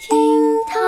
[0.00, 0.16] 厅
[0.66, 0.80] 堂，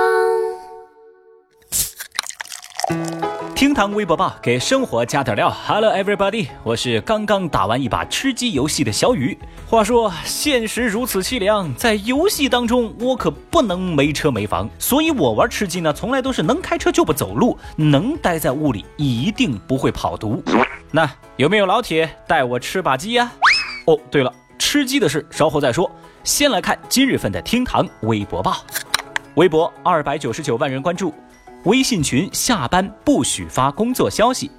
[3.55, 5.55] 厅堂微博报给生活加点料。
[5.67, 9.39] Hello everybody，我是刚刚打完一把吃鸡游戏的小雨。
[9.69, 20.43] 话说现实如此凄凉，在游戏当中我可不能没车没房，所以我玩吃鸡呢，从来都是能开车就不走路，能待在屋里一定不会跑毒。
[20.91, 21.07] 那
[21.37, 23.31] 有没有老铁带我吃把鸡呀？
[23.85, 25.91] 哦，对了，吃鸡的事稍后再说，
[26.25, 28.57] 先来看今日份的厅堂微博报。
[29.37, 31.15] 微博二百九十九万人关注，
[31.65, 34.51] 微信群下班不许发工作消息。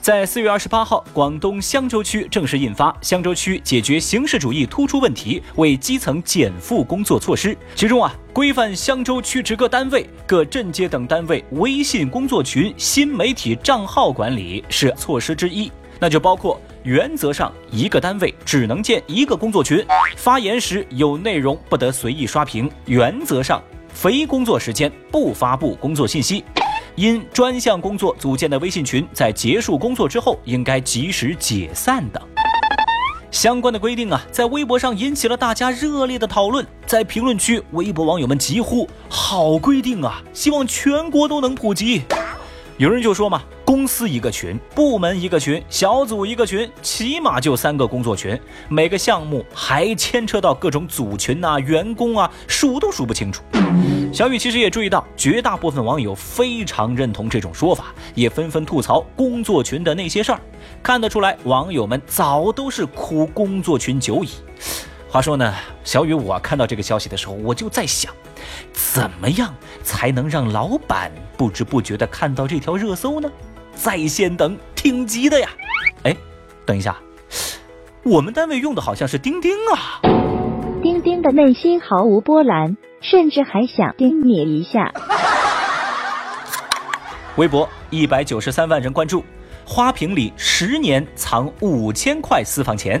[0.00, 19.84] 在四月二十八号，广东香洲区正式印发《香洲区解决形式主义突出问题为基层减负工作措施》，其中啊，规范香洲区直各单位、各镇街等单位微信工作群新媒体账号管理是措施之一，那就包括原则上一个单位只能建一个工作群，
[20.16, 23.62] 发言时有内容不得随意刷屏，原则上。
[23.94, 26.44] 非工作时间不发布工作信息，
[26.96, 32.20] 因专项工作组建的微信群在结束工作之后应该及时解散等
[33.30, 36.64] 相关的规定啊，在微博上引起了大家热烈的讨论。
[36.86, 42.02] 在评论区，微博网友们疾呼：“好规定啊，希望全国都能普及。”
[42.76, 43.42] 有人就说嘛。
[43.64, 53.42] 公司一个群，部门一个群，小组一个群，起码就三个工作群，每个项目还牵扯到各种组群呐、员工啊，数都数不清楚。
[54.12, 60.40] 小雨其实也注意到，绝大部分网友非常认同这种说法，也纷纷吐槽工作群的那些事儿。
[60.82, 64.28] 看得出来，网友们早都是苦工作群久矣。
[65.14, 68.12] 话说呢，小雨，我看到这个消息的时候，我就在想，
[68.72, 73.30] 怎么样才能让老板不知不觉地看到这条热搜呢？
[73.76, 75.48] 在线等挺急的呀！
[76.02, 76.16] 哎，
[76.66, 76.96] 等一下，
[78.02, 80.00] 我们单位用的好像是钉钉啊。
[80.82, 84.92] 钉钉的内心毫无波澜，甚至还想钉你一下。
[87.36, 89.24] 微博一百九十三万人关注，
[89.64, 93.00] 花瓶里十年藏五千块私房钱。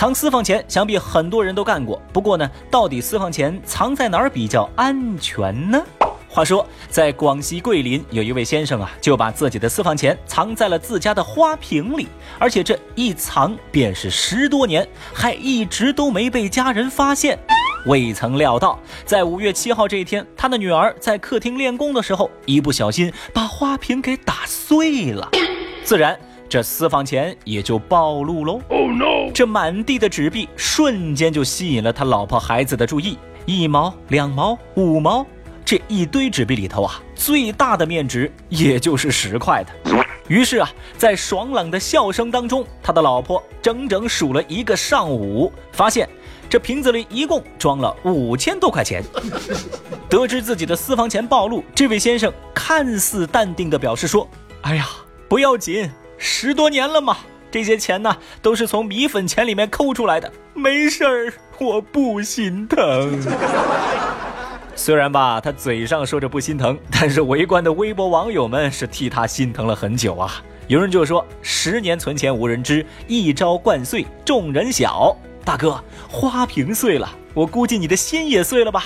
[0.00, 2.00] 藏私房钱，想必很多人都干过。
[2.10, 5.78] 不过呢，到底私房钱藏在哪儿比较安全呢？
[6.26, 12.08] 话说，在广西桂林，有一位先生啊，就把自己的私房钱藏在了自家的花瓶里，
[12.38, 17.38] 而且这一藏便是十多年，还一直都没被家人发现。
[17.84, 25.28] 未曾料到，在五月七号这一天，他的女儿在客厅练功的时候，一不小心把花瓶给打碎了，
[25.84, 26.18] 自然
[26.50, 28.60] 这私房钱也就暴露喽。
[28.70, 33.16] 哦，no，这满地的纸币瞬间就吸引了他老婆孩子的注意，
[33.46, 35.24] 一毛、两毛、五毛。
[35.64, 40.04] 这一堆纸币里头啊，最大的面值也就是十块的。
[40.26, 40.68] 于是啊，
[40.98, 46.08] 在爽朗的笑声当中，他的老婆整整数了一个上午，发现
[46.48, 49.04] 这瓶子里一共装了五千多块钱。
[50.10, 54.28] 得知自己的私房钱暴露，这位先生看似淡定地表示说
[54.62, 54.88] ：“哎呀，
[55.28, 55.88] 不要紧，
[56.22, 57.16] 十多年了嘛，
[57.50, 63.18] 这些钱呢都是从米粉钱里面抠出来的，没事儿，我不心疼。”
[64.76, 70.42] 虽然吧，他嘴上说着不心疼，但是围观的微博网友们是替他心疼了很久啊。
[70.68, 78.84] 有人就说：“十年存钱无人知，一朝灌碎众人晓。”大哥，花瓶碎了，我估计你的心也碎了吧？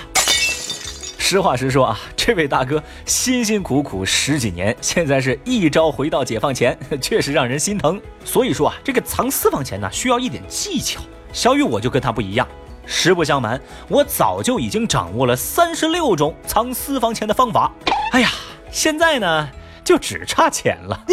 [1.26, 7.98] 实话实说啊，这位大哥辛辛苦苦十几年，现在是一朝回到解放前， 确实让人心疼。
[8.26, 11.00] 所以说啊，这个藏私房钱呢，需要一点技巧。
[11.32, 12.46] 小雨我就跟他不一样。
[12.84, 13.58] 实不相瞒，
[13.88, 17.72] 我早就已经掌握了三十六种藏私房钱的方法。
[18.12, 18.28] 哎呀，
[18.70, 19.48] 现在呢，
[19.82, 21.06] 就只差钱了。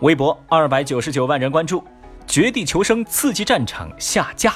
[0.00, 1.80] 微博二百九十九万人关注，
[2.26, 4.54] 《绝地求生：刺激战场》下架。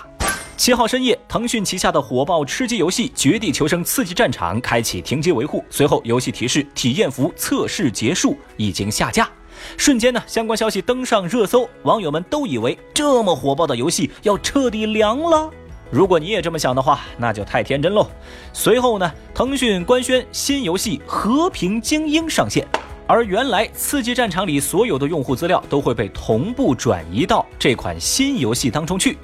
[0.57, 9.29] 七号深夜，腾讯旗下的火爆吃鸡游戏《绝地求生：刺激战场》开启停机维护，随后游戏提示体验服测试结束，已经下架。
[9.77, 15.51] 瞬间呢，相关消息登上热搜，网友们都以为这么火爆的游戏要彻底凉了。
[15.91, 18.09] 如果你也这么想的话，那就太天真喽。
[18.53, 22.67] 随后呢，腾讯官宣新游戏《和平精英》上线，
[23.07, 29.19] 而原来《刺激战场》里所有的用户资料都会被同步转移到这款新游戏当中去。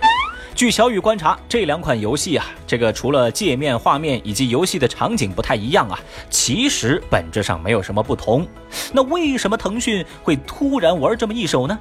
[0.60, 5.98] 据小雨观察，这两款游戏啊，这个除了界面、画面以及游戏的场景不太一样啊，
[6.28, 8.46] 其实本质上没有什么不同。
[8.92, 11.78] 那为什么腾讯会突然玩这么一手呢？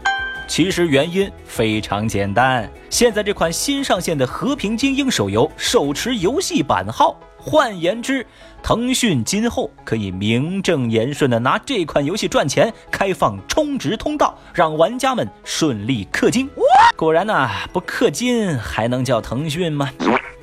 [0.47, 8.25] 其实原因非常简单，现在这款新上线的《和平精英》手游手持游戏版号，换言之，
[8.61, 16.49] 腾讯今后可以名正言顺的拿这款游戏赚钱，开放充值通道，让玩家们顺利氪金。
[16.97, 19.89] 果然呐，不氪金还能叫腾讯吗？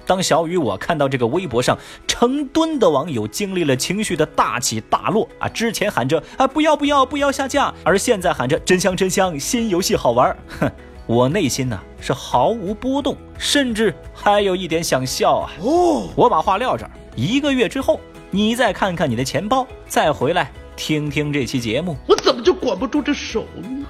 [0.07, 1.77] 当小雨我看到这个微博上
[2.07, 10.71] 成吨的网友经历了情绪的大起大落啊，之前喊着啊不要不要不要下架，而现在喊着真香真香，新游戏好玩，哼，
[11.07, 15.51] 我内心呢是毫无波动，甚至还有一点想笑啊。
[15.63, 18.01] 哦，我把话撂这儿，一个月之后
[18.31, 23.87] 你再看看你的钱包，再回来听听这期节目，我怎么就管不住这手呢？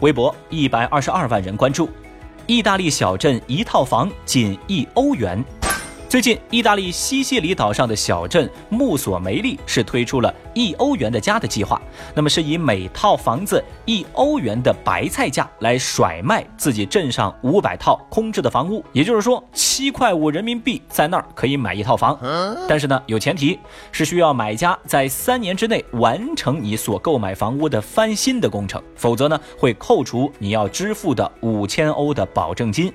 [0.00, 1.88] 微博一百二十二万人关注。
[2.46, 5.44] 意大利小镇一套房仅一欧元。
[6.08, 11.77] 最近，意大利西西里岛上的小镇穆索梅利是推出了一欧元的家的计划。
[12.14, 18.84] 那么，是以每套房子一欧元的白菜价来甩卖自己镇上五百套空置的房屋。
[18.92, 22.18] 也就是说，七块五人民币在那儿可以买一套房。
[22.68, 23.58] 但是呢，有前提
[23.92, 32.92] 是需要买家在三年之内完成你所购买房屋的翻新的工程，否则呢，会扣除你要支付的五千欧的保证金。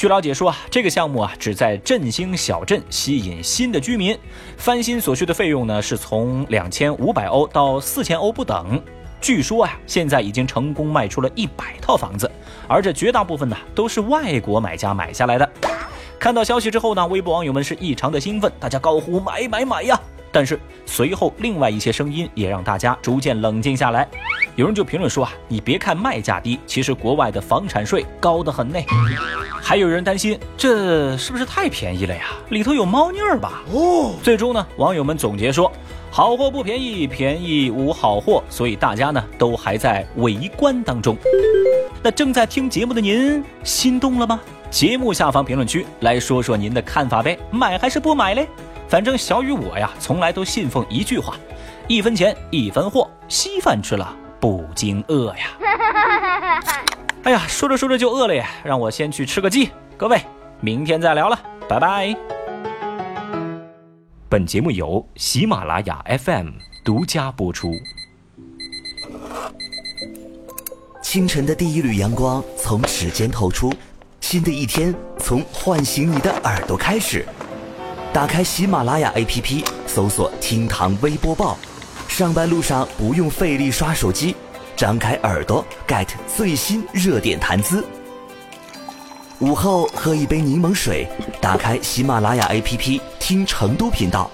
[0.00, 4.18] 据了解说啊，这个项目啊，旨在振兴小镇，吸引新的居民。
[4.56, 8.82] 翻新所需的费用呢，是从两千五百欧到四千欧不等。
[9.20, 12.32] 据说啊，现在已经成功卖出了一百套房子，
[12.66, 15.46] 而这绝大部分呢，都是外国买家买下来的。
[16.18, 20.00] 看到消息之后呢，微博网友们是异常的兴奋，大家高呼买买买呀！
[20.32, 24.08] 但是随后，另外一些声音也让大家逐渐冷静下来。
[24.56, 28.78] 有人就评论说啊，你别看卖价低，其实国外的房产税高得很呢。
[29.62, 32.22] 还有人担心，这是不是太便宜了呀？
[32.48, 33.62] 里头有猫腻儿吧？
[33.72, 34.14] 哦。
[34.22, 35.70] 最终呢，网友们总结说，
[36.10, 41.16] 好货不便宜，便宜无好货，所以大家呢都还在围观当中。
[42.02, 44.40] 那正在听节目的您，心动了吗？
[44.70, 48.48] 节目下方评论区来说说您的看法呗，买还是不买嘞？
[48.88, 51.36] 反正小雨我呀，从来都信奉一句话：
[51.86, 54.16] 一分钱一分货，稀饭吃了
[54.70, 56.62] 不惊饿呀。
[57.24, 59.70] 哎呀，说着说着就饿了呀，让我先去吃个鸡。
[59.96, 60.22] 各位，
[60.60, 61.38] 明天再聊了，
[61.68, 62.16] 拜拜。
[64.28, 66.50] 本节目由喜马拉雅 FM
[66.84, 67.72] 独家播出。
[71.02, 73.74] 清晨的第一缕阳光从指尖透出，
[74.20, 77.26] 新的一天从唤醒你的耳朵开始。
[78.12, 81.58] 打开喜马拉雅 APP，搜索“厅堂微播报”，
[82.06, 84.36] 上班路上不用费力刷手机，
[84.80, 87.86] 张开耳朵 get 最新热点谈资。
[89.40, 91.06] 午后喝一杯柠檬水，
[91.38, 94.30] 打开喜马拉雅 APP 听成都频道，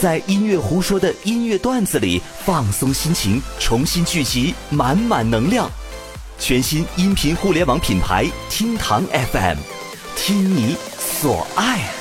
[0.00, 5.70] 在音乐胡说的音乐段子里放松心情，重新聚集满满能量。
[6.38, 9.58] 全新音频互联网品牌厅堂 FM，
[10.16, 11.99] 听你所爱。